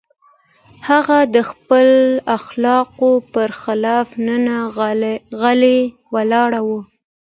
هغه 0.89 1.19
د 1.35 1.37
خپلو 1.49 2.01
اخلاقو 2.37 3.11
پر 3.33 3.49
خلاف 3.61 4.07
نن 4.27 4.43
غلی 5.41 5.79
ولاړ 6.13 6.51
و. 6.67 6.69